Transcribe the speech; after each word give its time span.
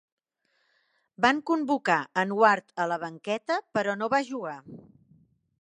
Van 1.25 1.41
convocar 1.51 1.99
en 2.23 2.35
Ward 2.39 2.75
a 2.85 2.89
la 2.93 2.99
banqueta, 3.07 3.61
però 3.79 3.97
no 4.01 4.13
va 4.15 4.27
jugar. 4.35 4.59